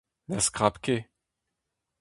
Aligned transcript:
Na 0.29 0.37
skrab 0.45 0.75
ket. 0.83 1.03